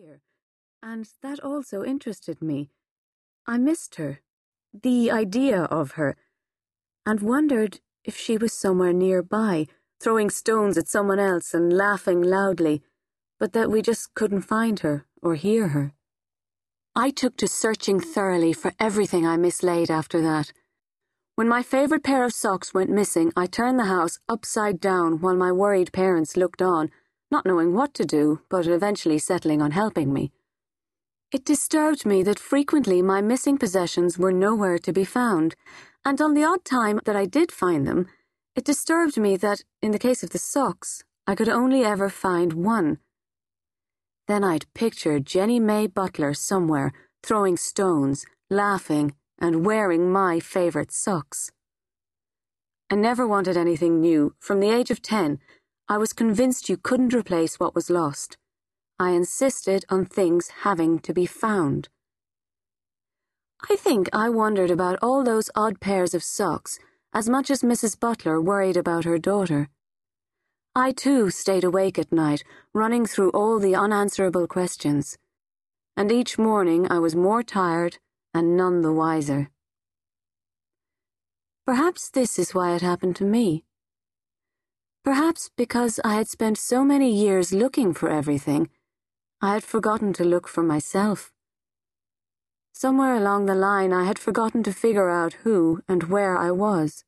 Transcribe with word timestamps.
disappear, 0.00 0.20
and 0.82 1.08
that 1.22 1.40
also 1.40 1.84
interested 1.84 2.40
me. 2.42 2.70
I 3.46 3.58
missed 3.58 3.96
her, 3.96 4.20
the 4.72 5.10
idea 5.10 5.62
of 5.64 5.92
her, 5.92 6.16
and 7.04 7.20
wondered 7.20 7.80
if 8.04 8.16
she 8.16 8.36
was 8.36 8.52
somewhere 8.52 8.92
nearby, 8.92 9.66
throwing 10.00 10.30
stones 10.30 10.78
at 10.78 10.88
someone 10.88 11.18
else 11.18 11.54
and 11.54 11.72
laughing 11.72 12.22
loudly, 12.22 12.82
but 13.38 13.52
that 13.52 13.70
we 13.70 13.82
just 13.82 14.14
couldn't 14.14 14.42
find 14.42 14.80
her 14.80 15.06
or 15.22 15.34
hear 15.34 15.68
her. 15.68 15.92
I 16.94 17.10
took 17.10 17.36
to 17.38 17.48
searching 17.48 18.00
thoroughly 18.00 18.52
for 18.52 18.72
everything 18.78 19.26
I 19.26 19.36
mislaid 19.36 19.90
after 19.90 20.20
that. 20.22 20.52
When 21.36 21.48
my 21.48 21.62
favourite 21.62 22.04
pair 22.04 22.24
of 22.24 22.32
socks 22.32 22.74
went 22.74 22.90
missing, 22.90 23.32
I 23.36 23.46
turned 23.46 23.78
the 23.78 23.84
house 23.84 24.18
upside 24.28 24.80
down 24.80 25.20
while 25.20 25.36
my 25.36 25.52
worried 25.52 25.92
parents 25.92 26.36
looked 26.36 26.60
on, 26.60 26.90
not 27.30 27.46
knowing 27.46 27.72
what 27.74 27.94
to 27.94 28.04
do, 28.04 28.40
but 28.48 28.66
eventually 28.66 29.18
settling 29.18 29.62
on 29.62 29.70
helping 29.70 30.12
me. 30.12 30.32
It 31.32 31.44
disturbed 31.44 32.04
me 32.04 32.22
that 32.24 32.38
frequently 32.38 33.02
my 33.02 33.20
missing 33.20 33.56
possessions 33.56 34.18
were 34.18 34.32
nowhere 34.32 34.78
to 34.78 34.92
be 34.92 35.04
found, 35.04 35.54
and 36.04 36.20
on 36.20 36.34
the 36.34 36.44
odd 36.44 36.64
time 36.64 37.00
that 37.04 37.14
I 37.14 37.26
did 37.26 37.52
find 37.52 37.86
them, 37.86 38.08
it 38.56 38.64
disturbed 38.64 39.16
me 39.16 39.36
that, 39.36 39.62
in 39.80 39.92
the 39.92 39.98
case 39.98 40.24
of 40.24 40.30
the 40.30 40.38
socks, 40.38 41.04
I 41.26 41.36
could 41.36 41.48
only 41.48 41.84
ever 41.84 42.08
find 42.08 42.52
one. 42.52 42.98
Then 44.26 44.42
I'd 44.42 44.72
picture 44.74 45.20
Jenny 45.20 45.60
May 45.60 45.86
Butler 45.86 46.34
somewhere, 46.34 46.92
throwing 47.22 47.56
stones, 47.56 48.26
laughing, 48.48 49.14
and 49.38 49.64
wearing 49.64 50.10
my 50.10 50.40
favourite 50.40 50.90
socks. 50.90 51.52
I 52.90 52.96
never 52.96 53.26
wanted 53.26 53.56
anything 53.56 54.00
new. 54.00 54.34
From 54.40 54.58
the 54.58 54.70
age 54.70 54.90
of 54.90 55.00
ten, 55.00 55.38
I 55.90 55.98
was 55.98 56.12
convinced 56.12 56.68
you 56.68 56.76
couldn't 56.76 57.12
replace 57.12 57.58
what 57.58 57.74
was 57.74 57.90
lost. 57.90 58.38
I 59.00 59.10
insisted 59.10 59.84
on 59.88 60.04
things 60.04 60.48
having 60.62 61.00
to 61.00 61.12
be 61.12 61.26
found. 61.26 61.88
I 63.68 63.74
think 63.74 64.08
I 64.12 64.28
wondered 64.28 64.70
about 64.70 65.00
all 65.02 65.24
those 65.24 65.50
odd 65.56 65.80
pairs 65.80 66.14
of 66.14 66.22
socks 66.22 66.78
as 67.12 67.28
much 67.28 67.50
as 67.50 67.62
Mrs. 67.62 67.98
Butler 67.98 68.40
worried 68.40 68.76
about 68.76 69.02
her 69.04 69.18
daughter. 69.18 69.68
I 70.76 70.92
too 70.92 71.28
stayed 71.28 71.64
awake 71.64 71.98
at 71.98 72.12
night, 72.12 72.44
running 72.72 73.04
through 73.04 73.30
all 73.30 73.58
the 73.58 73.74
unanswerable 73.74 74.46
questions. 74.46 75.18
And 75.96 76.12
each 76.12 76.38
morning 76.38 76.86
I 76.88 77.00
was 77.00 77.16
more 77.16 77.42
tired 77.42 77.98
and 78.32 78.56
none 78.56 78.82
the 78.82 78.92
wiser. 78.92 79.50
Perhaps 81.66 82.10
this 82.10 82.38
is 82.38 82.54
why 82.54 82.76
it 82.76 82.80
happened 82.80 83.16
to 83.16 83.24
me. 83.24 83.64
Perhaps 85.02 85.50
because 85.56 85.98
I 86.04 86.14
had 86.14 86.28
spent 86.28 86.58
so 86.58 86.84
many 86.84 87.10
years 87.10 87.52
looking 87.52 87.94
for 87.94 88.10
everything 88.10 88.68
I 89.40 89.54
had 89.54 89.64
forgotten 89.64 90.12
to 90.14 90.24
look 90.24 90.46
for 90.46 90.62
myself. 90.62 91.32
Somewhere 92.72 93.14
along 93.14 93.46
the 93.46 93.54
line, 93.54 93.92
I 93.92 94.04
had 94.04 94.18
forgotten 94.18 94.62
to 94.64 94.72
figure 94.72 95.08
out 95.08 95.32
who 95.44 95.82
and 95.88 96.04
where 96.04 96.36
I 96.36 96.50
was. 96.50 97.04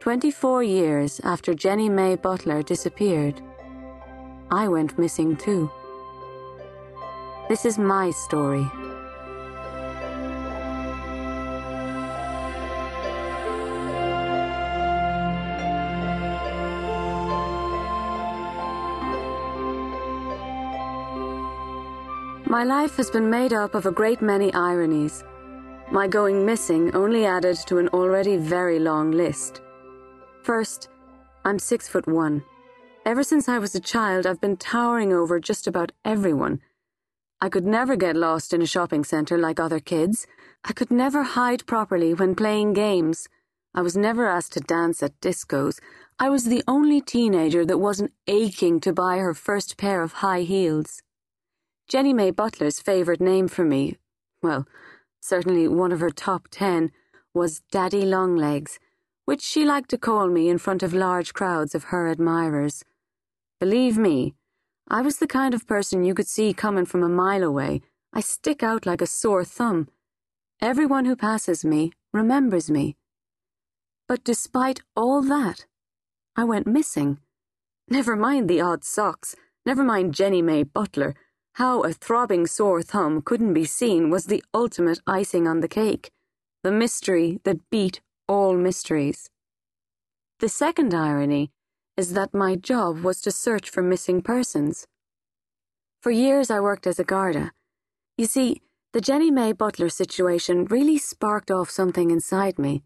24 0.00 0.62
years 0.62 1.20
after 1.24 1.54
Jenny 1.54 1.88
May 1.88 2.16
Butler 2.16 2.62
disappeared, 2.62 3.40
I 4.50 4.68
went 4.68 4.98
missing 4.98 5.36
too. 5.36 5.70
This 7.48 7.64
is 7.64 7.78
my 7.78 8.10
story. 8.10 8.70
My 22.54 22.62
life 22.62 22.98
has 22.98 23.10
been 23.10 23.28
made 23.28 23.52
up 23.52 23.74
of 23.74 23.84
a 23.84 23.90
great 23.90 24.22
many 24.22 24.54
ironies. 24.54 25.24
My 25.90 26.06
going 26.06 26.46
missing 26.46 26.94
only 26.94 27.26
added 27.26 27.56
to 27.66 27.78
an 27.78 27.88
already 27.88 28.36
very 28.36 28.78
long 28.78 29.10
list. 29.10 29.60
First, 30.44 30.88
I'm 31.44 31.58
six 31.58 31.88
foot 31.88 32.06
one. 32.06 32.44
Ever 33.04 33.24
since 33.24 33.48
I 33.48 33.58
was 33.58 33.74
a 33.74 33.80
child, 33.80 34.24
I've 34.24 34.40
been 34.40 34.56
towering 34.56 35.12
over 35.12 35.40
just 35.40 35.66
about 35.66 35.90
everyone. 36.04 36.60
I 37.40 37.48
could 37.48 37.66
never 37.66 37.96
get 37.96 38.14
lost 38.14 38.54
in 38.54 38.62
a 38.62 38.66
shopping 38.66 39.02
centre 39.02 39.36
like 39.36 39.58
other 39.58 39.80
kids. 39.80 40.24
I 40.64 40.72
could 40.72 40.92
never 40.92 41.24
hide 41.24 41.66
properly 41.66 42.14
when 42.14 42.36
playing 42.36 42.74
games. 42.74 43.26
I 43.74 43.82
was 43.82 43.96
never 43.96 44.28
asked 44.28 44.52
to 44.52 44.60
dance 44.60 45.02
at 45.02 45.20
discos. 45.20 45.80
I 46.20 46.28
was 46.28 46.44
the 46.44 46.62
only 46.68 47.00
teenager 47.00 47.66
that 47.66 47.78
wasn't 47.78 48.12
aching 48.28 48.78
to 48.82 48.92
buy 48.92 49.16
her 49.16 49.34
first 49.34 49.76
pair 49.76 50.04
of 50.04 50.22
high 50.22 50.42
heels. 50.42 51.02
Jenny 51.88 52.12
May 52.12 52.30
Butler's 52.30 52.80
favourite 52.80 53.20
name 53.20 53.46
for 53.46 53.64
me, 53.64 53.96
well, 54.42 54.66
certainly 55.20 55.68
one 55.68 55.92
of 55.92 56.00
her 56.00 56.10
top 56.10 56.48
ten, 56.50 56.90
was 57.34 57.62
Daddy 57.70 58.04
Longlegs, 58.04 58.78
which 59.26 59.42
she 59.42 59.64
liked 59.64 59.90
to 59.90 59.98
call 59.98 60.28
me 60.28 60.48
in 60.48 60.58
front 60.58 60.82
of 60.82 60.94
large 60.94 61.34
crowds 61.34 61.74
of 61.74 61.84
her 61.84 62.08
admirers. 62.08 62.84
Believe 63.60 63.98
me, 63.98 64.34
I 64.88 65.00
was 65.02 65.18
the 65.18 65.26
kind 65.26 65.54
of 65.54 65.66
person 65.66 66.04
you 66.04 66.14
could 66.14 66.28
see 66.28 66.52
coming 66.52 66.84
from 66.84 67.02
a 67.02 67.08
mile 67.08 67.42
away. 67.42 67.82
I 68.12 68.20
stick 68.20 68.62
out 68.62 68.86
like 68.86 69.00
a 69.00 69.06
sore 69.06 69.44
thumb. 69.44 69.88
Everyone 70.60 71.04
who 71.04 71.16
passes 71.16 71.64
me 71.64 71.92
remembers 72.12 72.70
me. 72.70 72.96
But 74.06 74.24
despite 74.24 74.82
all 74.94 75.22
that, 75.22 75.66
I 76.36 76.44
went 76.44 76.66
missing. 76.66 77.18
Never 77.88 78.16
mind 78.16 78.48
the 78.48 78.60
odd 78.60 78.84
socks, 78.84 79.34
never 79.66 79.82
mind 79.82 80.14
Jenny 80.14 80.42
May 80.42 80.62
Butler. 80.62 81.14
How 81.54 81.82
a 81.82 81.92
throbbing 81.92 82.48
sore 82.48 82.82
thumb 82.82 83.22
couldn't 83.22 83.54
be 83.54 83.64
seen 83.64 84.10
was 84.10 84.26
the 84.26 84.42
ultimate 84.52 84.98
icing 85.06 85.46
on 85.46 85.60
the 85.60 85.68
cake, 85.68 86.10
the 86.64 86.72
mystery 86.72 87.38
that 87.44 87.70
beat 87.70 88.00
all 88.26 88.56
mysteries. 88.56 89.30
The 90.40 90.48
second 90.48 90.92
irony 90.92 91.52
is 91.96 92.14
that 92.14 92.34
my 92.34 92.56
job 92.56 93.04
was 93.04 93.20
to 93.20 93.30
search 93.30 93.70
for 93.70 93.82
missing 93.82 94.20
persons. 94.20 94.88
For 96.02 96.10
years 96.10 96.50
I 96.50 96.58
worked 96.58 96.88
as 96.88 96.98
a 96.98 97.04
Garda. 97.04 97.52
You 98.18 98.26
see, 98.26 98.60
the 98.92 99.00
Jenny 99.00 99.30
May 99.30 99.52
Butler 99.52 99.90
situation 99.90 100.64
really 100.64 100.98
sparked 100.98 101.52
off 101.52 101.70
something 101.70 102.10
inside 102.10 102.58
me. 102.58 102.82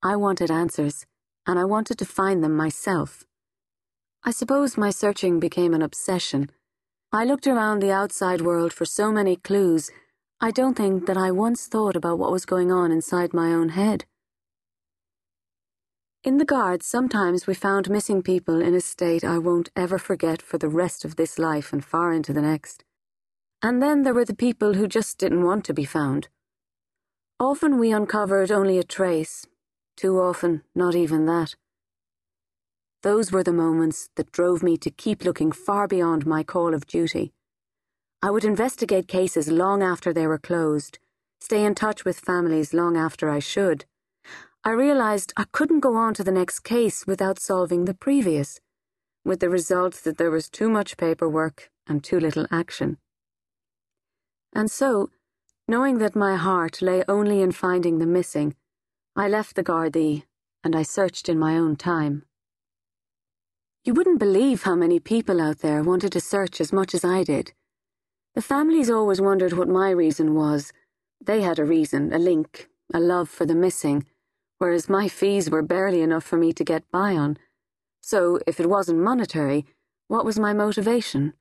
I 0.00 0.14
wanted 0.14 0.48
answers, 0.48 1.06
and 1.44 1.58
I 1.58 1.64
wanted 1.64 1.98
to 1.98 2.04
find 2.04 2.44
them 2.44 2.56
myself. 2.56 3.24
I 4.22 4.30
suppose 4.30 4.78
my 4.78 4.90
searching 4.90 5.40
became 5.40 5.74
an 5.74 5.82
obsession 5.82 6.50
I 7.12 7.24
looked 7.24 7.48
around 7.48 7.80
the 7.80 7.90
outside 7.90 8.40
world 8.40 8.72
for 8.72 8.84
so 8.84 9.10
many 9.10 9.34
clues, 9.34 9.90
I 10.40 10.52
don't 10.52 10.76
think 10.76 11.06
that 11.06 11.18
I 11.18 11.32
once 11.32 11.66
thought 11.66 11.96
about 11.96 12.18
what 12.18 12.32
was 12.32 12.46
going 12.46 12.72
on 12.72 12.90
inside 12.90 13.34
my 13.34 13.52
own 13.52 13.70
head. 13.70 14.06
In 16.22 16.38
the 16.38 16.44
guards, 16.44 16.86
sometimes 16.86 17.46
we 17.46 17.52
found 17.52 17.90
missing 17.90 18.22
people 18.22 18.62
in 18.62 18.74
a 18.74 18.80
state 18.80 19.24
I 19.24 19.38
won't 19.38 19.70
ever 19.74 19.98
forget 19.98 20.40
for 20.40 20.56
the 20.56 20.68
rest 20.68 21.04
of 21.04 21.16
this 21.16 21.38
life 21.38 21.72
and 21.72 21.84
far 21.84 22.12
into 22.12 22.32
the 22.32 22.40
next. 22.40 22.84
And 23.60 23.82
then 23.82 24.02
there 24.02 24.14
were 24.14 24.24
the 24.24 24.34
people 24.34 24.74
who 24.74 24.86
just 24.86 25.18
didn't 25.18 25.44
want 25.44 25.64
to 25.66 25.74
be 25.74 25.84
found. 25.84 26.28
Often 27.38 27.78
we 27.78 27.90
uncovered 27.90 28.50
only 28.50 28.78
a 28.78 28.84
trace, 28.84 29.46
too 29.96 30.18
often 30.20 30.62
not 30.74 30.94
even 30.94 31.26
that. 31.26 31.54
Those 33.02 33.32
were 33.32 33.42
the 33.42 33.52
moments 33.52 34.10
that 34.16 34.30
drove 34.30 34.62
me 34.62 34.76
to 34.78 34.90
keep 34.90 35.24
looking 35.24 35.52
far 35.52 35.88
beyond 35.88 36.26
my 36.26 36.42
call 36.42 36.74
of 36.74 36.86
duty. 36.86 37.32
I 38.22 38.30
would 38.30 38.44
investigate 38.44 39.08
cases 39.08 39.48
long 39.48 39.82
after 39.82 40.12
they 40.12 40.26
were 40.26 40.38
closed, 40.38 40.98
stay 41.40 41.64
in 41.64 41.74
touch 41.74 42.04
with 42.04 42.20
families 42.20 42.74
long 42.74 42.98
after 42.98 43.30
I 43.30 43.38
should. 43.38 43.86
I 44.62 44.72
realized 44.72 45.32
I 45.38 45.44
couldn't 45.52 45.80
go 45.80 45.96
on 45.96 46.12
to 46.14 46.24
the 46.24 46.30
next 46.30 46.60
case 46.60 47.06
without 47.06 47.38
solving 47.38 47.86
the 47.86 47.94
previous, 47.94 48.60
with 49.24 49.40
the 49.40 49.48
result 49.48 49.94
that 50.04 50.18
there 50.18 50.30
was 50.30 50.50
too 50.50 50.68
much 50.68 50.98
paperwork 50.98 51.70
and 51.86 52.04
too 52.04 52.20
little 52.20 52.46
action. 52.50 52.98
And 54.52 54.70
so, 54.70 55.08
knowing 55.66 55.96
that 55.98 56.14
my 56.14 56.36
heart 56.36 56.82
lay 56.82 57.02
only 57.08 57.40
in 57.40 57.52
finding 57.52 57.98
the 57.98 58.06
missing, 58.06 58.54
I 59.16 59.28
left 59.28 59.56
the 59.56 59.64
Gardaí 59.64 60.24
and 60.62 60.76
I 60.76 60.82
searched 60.82 61.30
in 61.30 61.38
my 61.38 61.56
own 61.56 61.76
time. 61.76 62.24
You 63.82 63.94
wouldn't 63.94 64.18
believe 64.18 64.64
how 64.64 64.74
many 64.74 65.00
people 65.00 65.40
out 65.40 65.60
there 65.60 65.82
wanted 65.82 66.12
to 66.12 66.20
search 66.20 66.60
as 66.60 66.70
much 66.70 66.94
as 66.94 67.02
I 67.02 67.24
did. 67.24 67.52
The 68.34 68.42
families 68.42 68.90
always 68.90 69.22
wondered 69.22 69.54
what 69.54 69.68
my 69.68 69.90
reason 69.90 70.34
was. 70.34 70.72
They 71.24 71.40
had 71.40 71.58
a 71.58 71.64
reason, 71.64 72.12
a 72.12 72.18
link, 72.18 72.68
a 72.92 73.00
love 73.00 73.30
for 73.30 73.46
the 73.46 73.54
missing, 73.54 74.04
whereas 74.58 74.90
my 74.90 75.08
fees 75.08 75.48
were 75.48 75.62
barely 75.62 76.02
enough 76.02 76.24
for 76.24 76.36
me 76.36 76.52
to 76.52 76.64
get 76.64 76.90
by 76.90 77.16
on. 77.16 77.38
So, 78.02 78.38
if 78.46 78.60
it 78.60 78.68
wasn't 78.68 78.98
monetary, 78.98 79.64
what 80.08 80.26
was 80.26 80.38
my 80.38 80.52
motivation? 80.52 81.32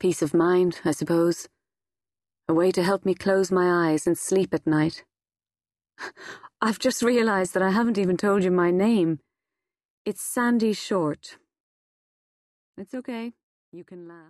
Peace 0.00 0.20
of 0.20 0.34
mind, 0.34 0.80
I 0.84 0.90
suppose. 0.90 1.48
A 2.48 2.54
way 2.54 2.72
to 2.72 2.82
help 2.82 3.04
me 3.04 3.14
close 3.14 3.52
my 3.52 3.90
eyes 3.90 4.06
and 4.06 4.18
sleep 4.18 4.52
at 4.52 4.66
night. 4.66 5.04
I've 6.60 6.78
just 6.80 7.02
realized 7.02 7.54
that 7.54 7.62
I 7.62 7.70
haven't 7.70 7.98
even 7.98 8.16
told 8.16 8.42
you 8.42 8.50
my 8.50 8.72
name. 8.72 9.20
It's 10.04 10.22
Sandy 10.22 10.72
Short. 10.72 11.36
It's 12.76 12.94
okay. 12.94 13.32
You 13.72 13.84
can 13.84 14.08
laugh. 14.08 14.26